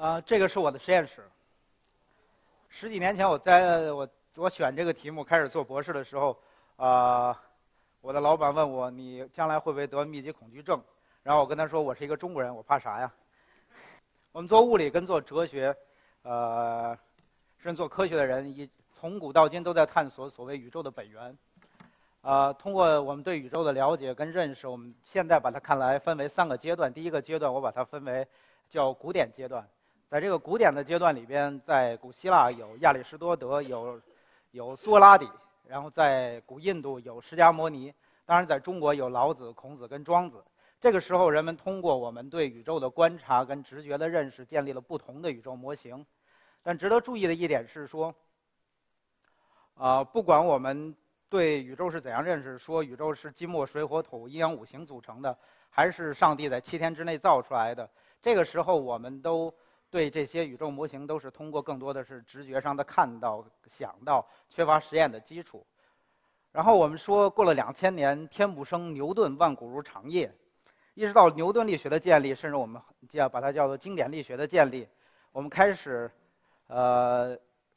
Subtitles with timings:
[0.00, 1.22] 啊，这个是我的实验室。
[2.70, 6.34] 十几年前，我在我我选这个题目开始做博士的时候，
[6.76, 7.38] 啊，
[8.00, 10.82] 我的老板问我：“你将来会不会得密集恐惧症？”
[11.22, 13.12] 然后我跟他说：“我是一个中国人，我怕啥呀？”
[14.32, 15.76] 我们做物理跟做哲学，
[16.22, 16.96] 呃，
[17.58, 21.36] 甚至做科学的人，一从古到今都在探索所谓宇宙的本源。
[22.22, 26.90] 啊，通过我们对宇宙的了解跟认识，我们现在把它看来分为三个阶段。
[26.90, 28.26] 第一个阶段，我把它分为
[28.70, 29.68] 叫古典阶段。
[30.10, 34.02] 在这个古典的阶段里边，在古希腊有亚里士多德，有
[34.50, 35.30] 有苏格拉底，
[35.68, 37.94] 然后在古印度有释迦摩尼，
[38.26, 40.44] 当然在中国有老子、孔子跟庄子。
[40.80, 46.04] 这个时候，人们通过我们对宇宙的观察跟直觉的认识，建立了不同的宇宙模型。
[46.60, 48.12] 但值得注意的一点是说，
[49.74, 50.92] 啊，不管我们
[51.28, 55.38] 对宇宙是怎样认识，说宇宙是金木水火土阴阳五行组成的，
[55.70, 57.88] 还是上帝在七天之内造出来的，
[58.20, 59.54] 这个时候我们都。
[59.90, 65.66] 对这些宇宙模型都是通过更多的是直觉上的看到、想到，缺乏实验的基础。
[66.52, 70.32] 然后我们说过了两千年，天不生，牛顿万古如长夜，
[70.94, 74.86] 一直到牛顿力学的建立，甚至我们叫把它叫做经典力学的建立，
[75.32, 76.10] 我们开始，
[76.68, 77.36] 呃，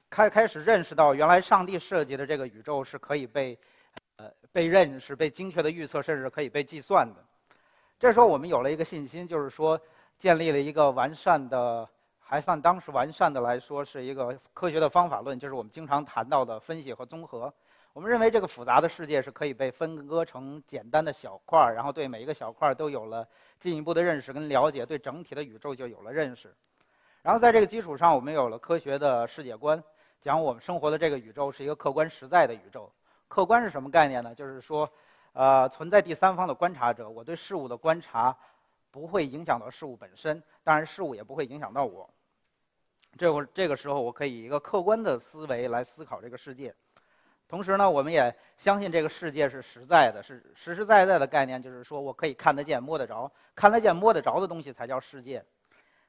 [0.09, 3.57] 开开始认识到原来上帝设计的这个宇宙是可以被，
[4.17, 7.23] 呃，被认识、被精确的预测，甚至可以被计算的。
[7.97, 9.81] 这时候我们有了一个信心，就是说
[10.19, 11.89] 建立了一个完善的。
[12.23, 17.53] 还算当时完善的来说，是一个科学的方法论，就是我们经常谈到的分析和综合。
[17.91, 23.27] 我们认为这个复杂的世界是可以被分割成简单的小块儿，然后对每一个小块儿都有了
[23.59, 26.51] 进一步的认识跟了解，对整体的宇宙就有了认识。
[27.21, 29.83] 然后在这个基础上，我们有了科学的世界观，
[30.21, 32.91] 讲我们生活的这个宇宙是一个客观实在的宇宙。
[33.27, 34.33] 客观是什么概念呢？
[34.33, 34.89] 就是说，
[35.33, 38.35] 呃，存在第三方的观察者，我对事物的观察
[38.93, 42.07] 不会影响到事物本身，当然事物也不会影响到我。
[43.17, 46.75] 这会这个时候，我可以一个客观的思维来思考这个世界。
[47.47, 55.43] 同时呢，我们也相信这个世界是实在的，是实实在在的概念，就是说我可以看得见、摸得着，看得见、摸得着的东西才叫世界。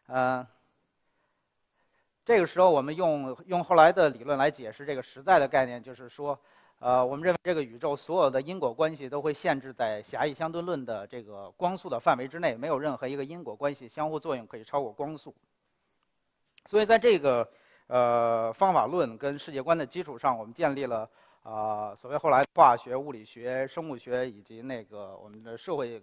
[0.09, 0.47] 嗯，
[2.26, 6.38] 这个时候我们用用后来的理论来解释这个实在的概念，就是说，
[6.84, 15.34] 呃，我们认为这个宇宙所有的因果关系都会限制在狭义相对论的这个光速的范围之内，没有任何一个因果关系相互作用可以超过光速。
[16.67, 17.49] 所以，在这个
[17.87, 21.09] 呃方法论跟世界观的基础上，我们建立了
[21.43, 26.03] 啊所谓后来化学、物理学、生物学以及那个我们的社会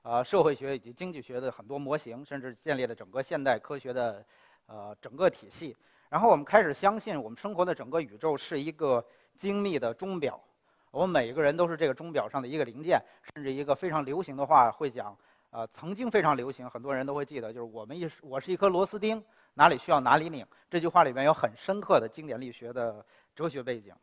[0.00, 4.24] 啊社会学以及经济学的很多模型，甚至建立了整个现代科学的
[4.64, 5.76] 呃整个体系。
[6.08, 9.04] 然后，我们开始相信，我们生活的整个宇宙是一个
[9.36, 10.40] 精密的钟表，
[10.90, 13.02] 我们每一个人都是这个钟表上的一个零件。
[13.34, 15.16] 甚至一个非常流行的话会讲，
[15.50, 19.22] 呃，曾经非常流行，很多人都会记得，就是我们一我是一颗螺丝钉。
[19.54, 23.04] 哪里需要哪里拧，这句话里面有很深刻的经典力学的
[23.34, 23.94] 哲学背景。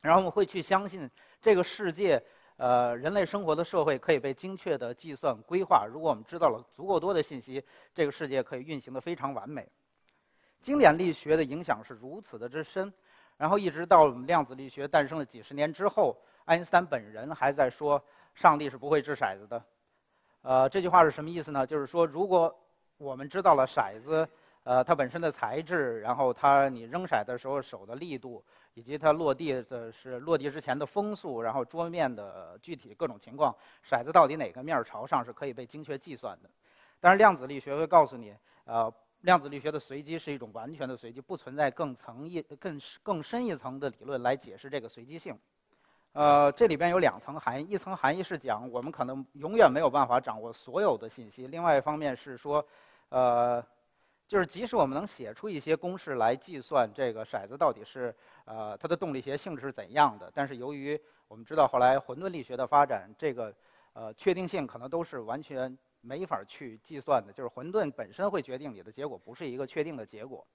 [0.00, 1.10] 然后我们会去相信
[1.40, 2.22] 这个世界，
[2.58, 5.84] 呃，人类生活的社会可以被精确的计算规划。
[5.84, 7.60] 如果我们知道了足够多的信息，
[7.92, 9.68] 这个世界可以运行的非常完美。
[10.60, 12.92] 经典力学的影响是如此的之深，
[13.36, 18.02] 然后一直到量子力学诞生了几十年之后，爱因斯坦本人还在说
[18.34, 19.64] 上帝是不会掷骰子的。
[20.42, 21.66] 呃，这句话是什么意思呢？
[21.66, 22.54] 就是说，如果
[22.98, 24.28] 我们知道了骰子。
[24.64, 28.44] 呃，它本身的材质，然后它你扔骰的时候手的力度，
[28.74, 33.52] 以及它落地的是落地之前的风速，然后桌面的具体各种情况，
[33.84, 36.50] 骰子到底哪个面朝上是可以被精确计算的。
[37.00, 38.88] 但是量子力学会告诉你，呃，
[39.22, 45.36] 量子力学的随机是一种完全的随机，不存在更层一更更深一层的理论来解释这个随机性。
[46.12, 52.64] 呃，这里边有两层含义，一层含义是讲我们可能永远没有办法掌握所有的信息，另外一方面是说，
[53.08, 53.64] 呃。
[54.28, 58.14] 就是即使我们能写出一些公式来计算这个骰子到底是
[58.46, 63.54] 呃它的动力学性质是怎样的，但是由于我们知道后来混沌力学的发展，这个
[63.92, 67.32] 呃确定性可能都是完全没法去计算的。
[67.32, 70.46] 就是混沌本身会决定你的结果不是一个确定的结果。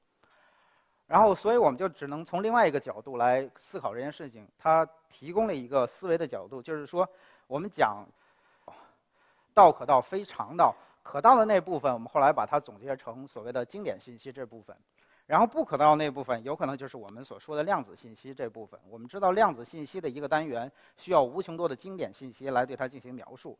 [1.07, 4.47] 然后，所以我们就只能从另外一个角度来思考这件事情。
[4.59, 7.09] 它提供了一个思维的角度，就是说
[7.47, 8.05] 我们讲
[9.53, 10.75] 道可道非常道。
[11.01, 14.75] 可道的那部分，我们后来把它总结成所谓的经典信息这部分，
[15.25, 18.77] 然后不可道那部分，有可能就是我们所说的量子信息这部分。
[18.89, 23.57] 我们知道量子信息的一个单元需要无穷多的经典信息来对它进行描述。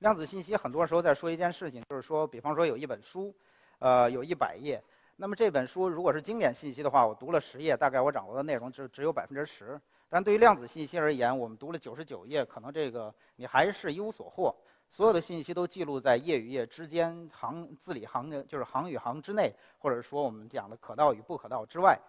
[0.00, 3.34] 量子信息很多时候在说一件事情，就是说，比方说有一本书，
[3.80, 4.82] 呃，有一百页，
[5.16, 9.78] 那么这本书如果是经典信息的话，我读了十页，大概我掌握的内容只只有百分之十。
[10.08, 14.56] 但对于量子信息而言，我们读了九十九页，可能这个你还是一无所获。
[14.88, 22.00] 所有的信息都记录在页与页之间，行字里行的，就是行与行之内，或者说我们讲的可道与不可道之外。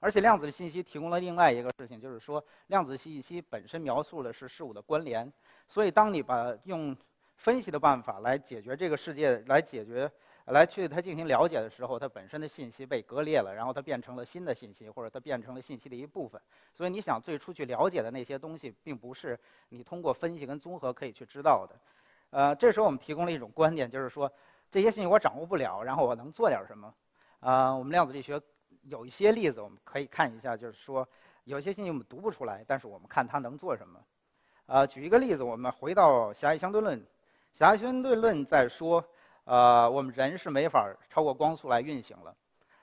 [0.00, 5.32] 而且量子的信息提供了另外一个事情，就是说量子信息本身描述的是事物的关联，
[5.68, 6.96] 所以当你把用
[7.36, 10.10] 分析的办法来解决这个世界，来解决。
[10.48, 16.38] 来去它进行了解的时候，它本身的信息被割裂了，然后它变成了新的信息，或者它变成了信息的一部分。
[16.74, 19.40] 所以你想最初去了解的那些东西，并不是
[19.70, 21.74] 你通过分析跟综合可以去知道的。
[22.28, 24.30] 呃，这时候我们提供了一种观点，就是说
[24.70, 26.94] 这些信息我掌握不了，然后我能做点什么？
[27.40, 28.38] 啊，我们量子力学
[28.82, 31.08] 有一些例子我们可以看一下，就是说
[31.44, 33.98] 有些信息我们读不出来，但是我们看它能做什么。
[34.66, 37.04] 啊，举一个例子，我们回到狭义相对论，
[37.52, 39.04] 狭义相对论在说。
[39.44, 42.34] 呃，我们人是没法超过光速来运行了，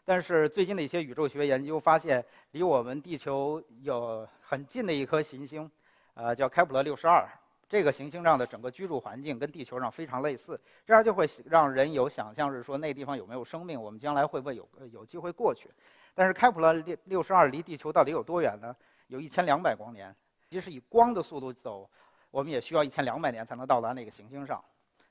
[0.05, 5.71] 但是最近的一些宇宙学研究发现，离我们地球有很近的一颗行星，
[6.13, 7.27] 呃，叫开普勒六十二。
[7.67, 15.67] 这个行星上的整个居住环境跟地球上非常类似，这样就会让人有想象，是说那地方有没有生命，我们将来会不会有有机会过去？
[16.13, 18.75] 但是开普勒六六十二离地球到底有多远呢？
[19.07, 20.15] 有一千两百光年，
[20.51, 21.89] 即使以光的速度走，
[22.29, 24.61] 我们也需要一千两百年才能到达那个行星上。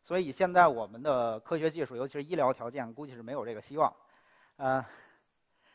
[0.02, 3.90] 所以现在我们的科学技术，尤其是医疗条件，估计是没有这个希望。
[4.56, 4.84] 呃，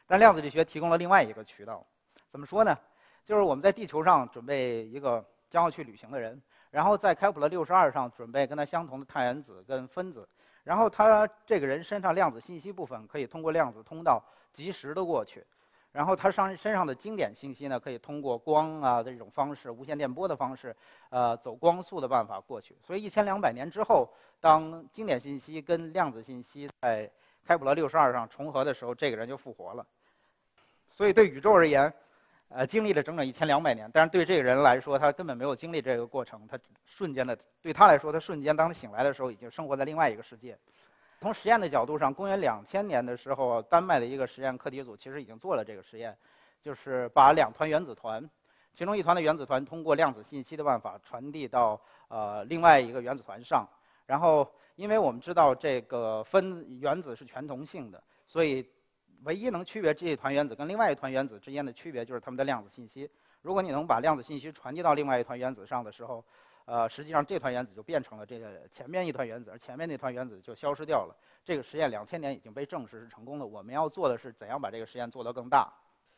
[0.06, 1.84] 但量子力学提供了另外一个渠道。
[2.30, 2.78] 怎么说呢？
[3.26, 6.40] 就是我们在地球上准备一个将要去旅行的人，
[6.70, 10.30] 然后在开普勒六十二上准备跟他相同的碳原子跟分子，
[10.64, 14.24] 然后他这个人身上量子信息部分可以通过量子通道
[14.54, 15.44] 及时的过去。
[15.96, 20.76] 然后它上身上的经典信息呢，可以通过光啊这种方式，无线电波的方式，
[21.10, 22.76] 呃，走光速的办法过去。
[22.86, 24.10] 所以一千两百年之后，
[24.42, 27.10] 当经典信息跟量子信息在
[27.46, 29.88] 开普勒六十二上重合的时候，这个人就复活了。
[30.92, 31.94] 所以对宇宙而言，
[32.50, 40.58] 呃，经历了整整一千两百年，但是对这个人来说，他根本没有经历这个过程，他瞬间的对他来说，他瞬间当他醒来的时候，已经生活在另外一个世界。
[41.20, 46.16] 从实验的角度上，公元两千年的时候，丹麦的一个实验课题组其实已经做了这个实验，
[46.62, 48.30] 就是把两团原子团，
[48.74, 51.80] 其中一团的原子团通过量子信息的办法传递到
[52.10, 53.68] 呃另外一个原子团上，
[54.06, 58.68] 然后因为我们知道这个分原子是全同性的，所以
[59.24, 63.10] 唯一能区别这一团原子跟另外一团原子之间的区别就是它们的量子信息。
[63.42, 66.24] 如果你能把量子信息传递到另外一团原子上的时候，
[66.66, 71.16] 呃，实际上这团原子就变成了这个前面一团原子，而前面那团原子就消失掉了。
[71.44, 73.46] 这个实验两千年已经被证实是成功的。
[73.46, 75.72] 我们要做的是怎样把这个实验做得更大。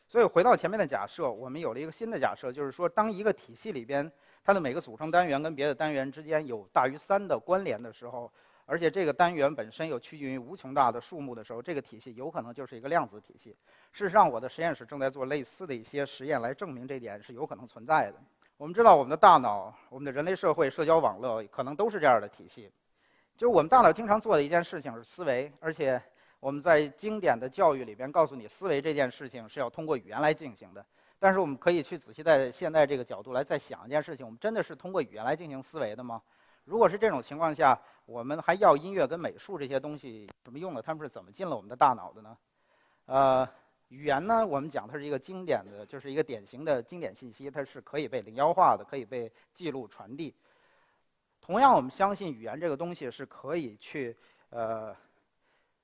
[0.06, 4.10] 所以回到前面的假设，我们有了一个新的假设，就是说，当一个体系里边
[4.42, 8.32] 它的每个组成单元跟别的单元之间有大于三的关联的时候，
[8.64, 13.54] 而且这个单元本身又趋近于无穷大的数目的时候，这个体系有可能就是一个量子体系。
[13.92, 18.18] 事实上，我的实验室正在做类似的一些实验来证明这点是有可能存在的。
[18.58, 22.68] 我们知道，我们的大脑、我们的人类社会、社交网络可能都是这样的体系。
[23.36, 26.02] 就是我们大脑经常做的一件事情是思维，而且
[26.40, 30.84] 我们在经典的教育里边告诉你，思维这件事情是要通过语言来进行的。
[31.20, 36.20] 但是我们可以去仔细在现在这个角度来再想一件事情：我们真的是通过语言来进行思维的吗？
[36.64, 40.82] 如果是这种情况下，我们还要音乐跟美术这些东西什么用的？
[40.82, 42.36] 他们是怎么进了我们的大脑的呢？
[43.06, 43.48] 呃。
[43.88, 50.34] 语言呢，我们讲它是一个经典的，就是一个典型的经典信息，它是可以被零幺化的，可以被记录传递。
[51.40, 54.14] 同样，我们相信语言这个东西是可以去，
[54.50, 54.94] 呃，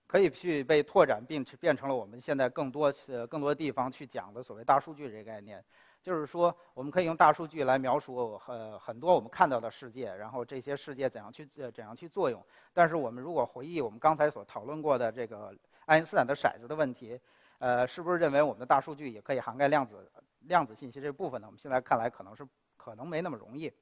[0.07, 5.65] 可以去被拓展，并变成了我们现在更多呃更多地方去讲的所谓大数据这个概念。
[6.03, 12.45] 就是说，我们可以用大数据来描述很很多我们看到的世界，然后这些世界怎样去呃怎样去作用。
[12.75, 15.57] 但是我们如果回忆我们刚才所讨论过的这个
[15.87, 17.19] 爱因斯坦的骰子的问题。
[17.65, 21.47] 呃，是不是认为我们的大数据也可以涵盖量子量子信息这部分呢？
[21.47, 23.73] 我们现在看来可能是可能没那么容易。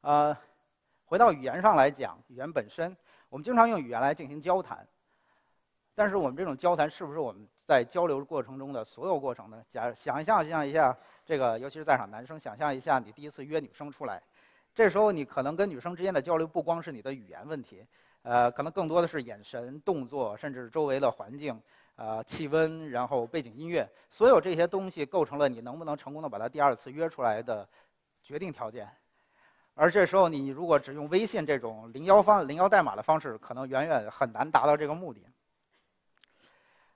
[0.00, 0.34] 呃，
[1.04, 2.96] 回到语言上来讲，语言本身，
[3.28, 4.88] 我们经常用语言来进行交谈，
[5.94, 9.62] 但是我们这种交谈是不是我们在交流过程中的所有过程呢？
[9.70, 14.22] 假想象象一下，这个尤其是在场男生，想象一下你第一次约女生出来，
[14.74, 17.86] 这时候你可能跟女生之间的交流不光是你的语言问题，
[18.22, 21.60] 呃，可能更多的是眼神、动作，甚至周围的环境。
[21.96, 27.68] 啊，气温，然后背景音乐，所有这些东西构成了你能不能成功的把他第二次约出来的
[28.22, 28.88] 决定条件。
[29.74, 35.24] 而这时候，你如果只用微信这种零幺方零幺代码的方式，可能远远很难达到这个目的。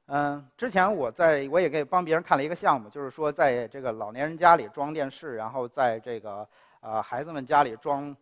[0.07, 6.47] 嗯，之前我在我也给帮别人看了一个项目，就是说在这个老年人家里装电视，然后在这个
[6.81, 8.17] 呃孩子们家里装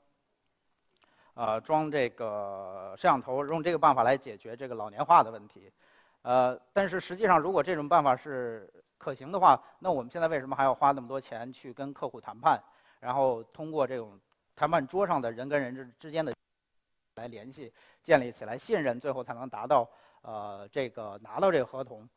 [1.35, 5.71] 呃装这个摄像头，用这个办法来解决这个老年化的问题。
[6.25, 12.59] 呃，但是实际上，如果这种办法是可行的话，那我们现在为什么还要花那么多钱去跟客户谈判，
[12.99, 14.19] 然后通过这种
[14.57, 16.33] 谈判桌上的人跟人之之间的
[17.17, 17.71] 来联系，
[18.03, 19.87] 建立起来信任，最后才能达到
[20.23, 22.09] 呃这个拿到这个合同。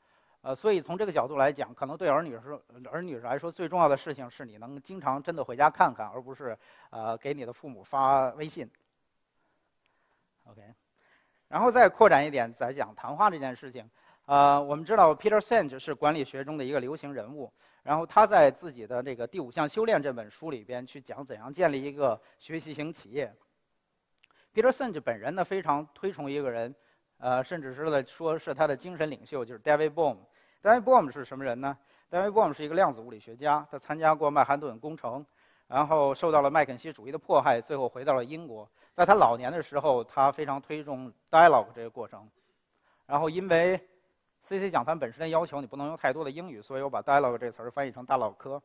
[0.41, 6.57] 呃，所以从这个角度来讲，可能对儿女说儿女来说最重要的事情是你能经常真的回家看看，而不是
[6.91, 8.71] 呃给你的父母发微信。
[10.45, 10.61] OK，
[11.47, 13.89] 然后再扩展一点，再讲谈话这件事情。
[14.25, 17.51] 呃，我们知道 Peter Senge 是管理学中的一个流行人物，
[17.83, 23.33] 然后他在自己的这个《第五项修炼》这本书里边去讲怎样建立一个学习型企业。
[24.53, 26.75] Peter Senge 本人呢非常推崇一个人。
[27.19, 30.17] 呃，甚至是在说是他的精神领袖，就是 David Bohm。
[30.61, 31.75] David Bohm 是什么人呢
[32.11, 35.25] ？David Bohm 是一个量子物理学家，他参加过曼哈顿工程，
[35.67, 38.69] 然后受到了麦肯锡主义的迫害，最后回到了英国。
[38.97, 42.27] 在他老年的时候，他非常推崇 dialogue 这个过程。
[43.05, 43.79] 然后因为
[44.49, 48.59] CC 讲坛本身的要求，你不能用太多的英语，所以我把 dialogue 这词儿翻译成大脑科。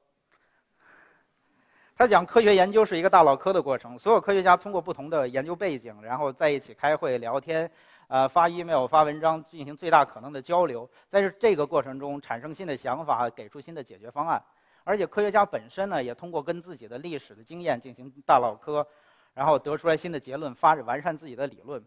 [1.95, 7.71] 他讲科学研究是一个大脑科的过程，所有科学家通过不同的研究背景，然后在一起开会聊天。
[8.09, 14.43] 呃，发 email、发文章，进行最大可能的交流，在这个过程中产生新的想法，给出新的解决方案。
[14.85, 18.87] 而且科学家本身呢，也通过跟自己的历史的经验进行大脑科，
[19.35, 21.83] 然后得出来新的结论，发展完善自己的理论。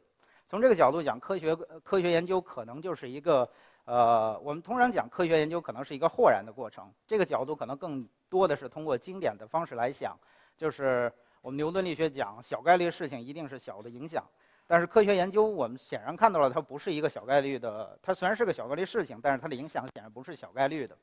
[0.47, 3.49] 从这个角度讲，科学科学研究可能就是一个
[3.85, 6.91] 呃，我们通常讲科学研究可能是一个豁然的过程。
[7.07, 10.17] 这个角度可能更多的是通过经典的方式来想，
[10.55, 11.11] 就是
[11.41, 14.23] 我们牛顿力学讲小概率事情一定是小的影响。
[14.67, 17.97] 但是科学研究，我们显然看到了，它不是一个小概率的。
[18.01, 20.97] 它虽然是个小概率事情，但是它的影响显然不是小概率的。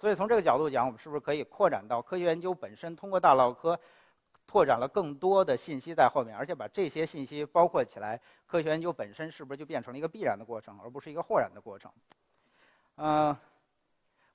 [0.00, 3.78] 所以从这个角度讲，我们是不是可以扩展到科学研究本身，通过大脑科
[4.52, 11.90] 拓展了更多的信息在后面，而且把这些信息包括起来，科学研究本身是不是就变成了一个必然的过程，而不是一个豁然的过程？
[12.96, 13.34] 嗯，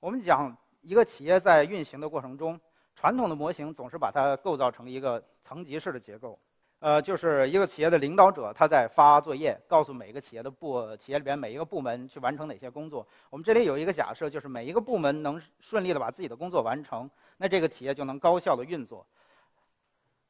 [0.00, 2.58] 我们讲一个企业在运行的过程中，
[2.96, 6.36] 传统的模型总是把它构造成一个层级式的结构。
[6.80, 13.06] 呃，就是一个企业的领导者，他在发作业，告诉每一个企业的部，企业里边每一个部门去完成哪些工作。
[13.30, 19.06] 我们这里有一个假设，就是每一个部门能顺利的把自己的工作完成，那这个企业就能高效的运作。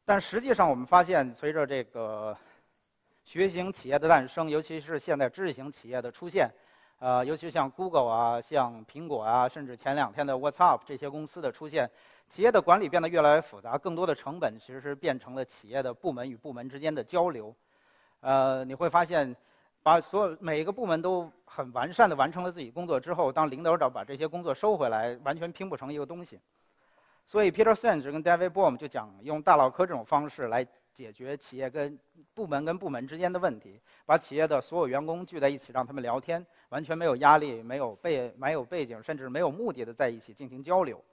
[0.09, 2.35] 但实际上，我们发现，随着这个
[3.25, 6.50] 学习型企业的诞生，尤其是现在知识型企业的出现，
[6.99, 11.91] 呃，尤其像 Google 啊，像苹果啊，甚至前两天的 WhatsApp 这些公司的出现。
[12.27, 17.55] 企业的管理变得越来越复杂，更多的成本其实是变成了企业的部门与部门之间的交流。
[18.21, 19.37] 呃，你会发现，
[19.83, 26.41] 把所有每一个部门都很完善的完成了自己工作之后，当领导者把这些工作收回来，完全拼不成一个东西。
[27.30, 31.99] 所以，Peter Senge 跟 David Bohm 就讲用大脑科这种方式来解决企业跟
[32.32, 41.04] 部门跟部门之间的问题，把企业的所有员工聚在一起，让他们聊天，完全没有压力，没有背没有背景，甚至没有目的的在一起进行交流。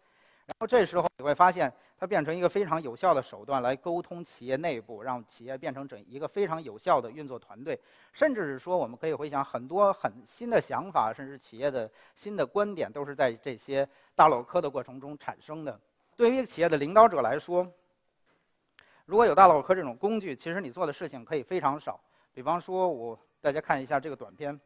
[0.46, 1.70] 然后这时候你会发现，
[2.00, 7.78] 它变成一个非常有效的手段来沟通企业内部，让企业变成整一个非常有效的运作团队。
[8.14, 15.78] 甚至是说，我们可以回想很多很新的想法，甚至企业的新的观点，都是在这些大脑科的过程中产生的。
[16.18, 17.70] 对于企业的领导者来说，
[19.06, 22.00] 如果有大脑壳这种工具，其实你做的事情可以非常少。
[22.34, 24.60] 比方说，我大家看一下这个短片。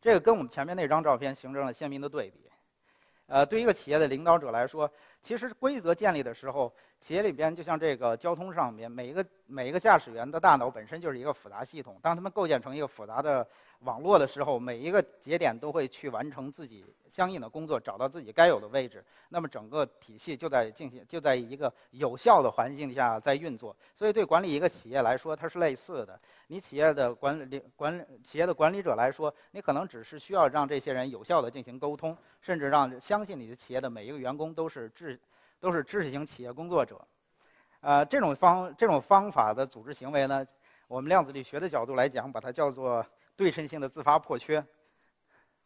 [0.00, 2.50] 这个跟我们前面那张照片形成了鲜明的对比。
[3.26, 4.90] 呃，对于一个企业的领导者来说，
[5.22, 11.98] 其实规则建立的时候，企业里边就像这个交通上面，每一个每一个驾驶员的大脑本身就是一个复杂系统。
[12.02, 13.46] 当他们构建成一个复杂的
[13.80, 19.04] 网络的时候，每一个节点都会去完成自己相应的工作，找到自己该有的位置。
[19.28, 23.76] 那么整个体系就在进行，就在一个有效的环境下在运作。
[23.94, 26.18] 所以对管理一个企业来说，它是类似的。
[26.46, 35.17] 你企业的管理管理企业的管理者来说，你可能只是需要让这些人有效的进行沟通，甚至让相信你的企业的每一个员工都是知
[35.60, 37.06] 都是知识型企业工作者。
[37.80, 40.46] 呃，这种方这种方法的组织行为呢，
[40.88, 44.64] 我们量子力学的角度来讲，把它叫做对称性的自发破缺，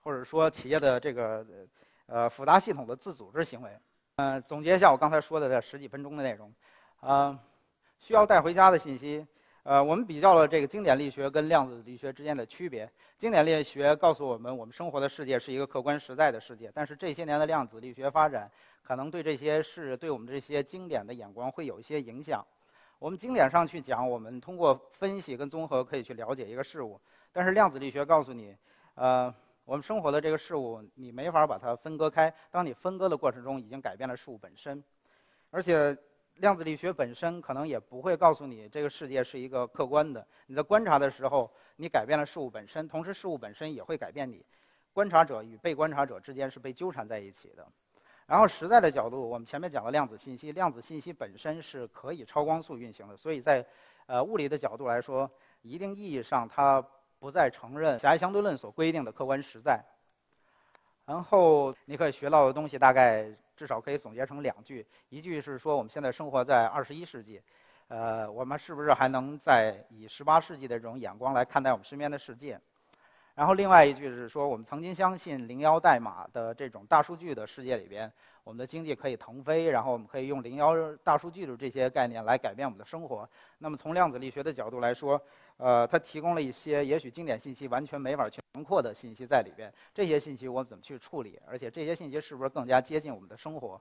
[0.03, 1.47] 或者说企业的这个
[2.07, 3.71] 呃复杂系统的自组织行为。
[4.17, 6.53] 嗯，总结一下我刚才说的这十几分钟的内容，
[7.01, 7.39] 啊，
[7.99, 9.27] 需要带回家的信息。
[9.65, 12.91] 呃，我们比较了这个经典力学跟量子力学之间的区别。
[13.17, 16.69] 经典力学告诉我们，我们生活的世界是一个客观实在的世界。
[16.75, 18.51] 但是这些年的量子力学发展，
[18.83, 22.45] 可能对这些事，对我们这些经典的眼光会有一些影响。
[22.99, 27.01] 我们经典上去讲，我们通过分析跟综合可以去了解一个事物。
[27.33, 28.57] 但是量子力学告诉你，
[28.97, 29.33] 呃，
[29.65, 32.35] 我们生活的这个事物，你没法把它分割开。
[32.51, 34.83] 当你分割的过程中，已经改变了事物本身，
[35.53, 35.97] 而且。
[36.37, 40.27] 量子力学本身可能也不会告诉你这个世界是一个客观的。
[40.47, 44.45] 你在观察的时候，你改变了事物本身，同时事物本身也会改变你。
[44.93, 47.67] 观察者与被观察者之间是被纠缠在一起的。
[48.27, 53.65] 然后实在的角度，我们前面讲了量子信息，量子信息本身是可以超光速运行的，所以在
[54.07, 55.31] 呃物理的角度来说，
[55.63, 56.85] 一定意义上它
[57.19, 59.85] 不再承认狭义相对论所规定的客观实在。
[61.05, 63.29] 然后你可以学到的东西大概
[63.63, 67.41] 至少可以总结成两句：一句是说我们现在生活在二十一世纪，
[67.87, 72.61] 呃，我们是不是还能在以十八世纪的这种眼光来看待我们身边的世界？
[73.37, 83.31] 然后另外一句是说，我们曾经相信零幺代码的这种大数据的世界里边，我们的经济可以腾飞，然后我们可以用零幺大数据的这些概念来改变我们的生活。
[83.59, 85.23] 那么从量子力学的角度来说，
[85.57, 89.73] 呃，它提供了一些也许经典信息完全没法去囊括的信息在里边。
[89.95, 91.41] 这些信息我们怎么去处理？
[91.47, 93.81] 而且这些信息是不是更加接近我们的生活？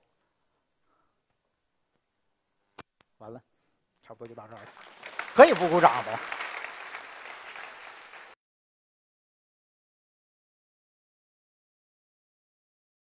[3.17, 3.41] 完了，
[4.01, 4.69] 差不多就到这儿了，
[5.35, 6.19] 可以不鼓掌的。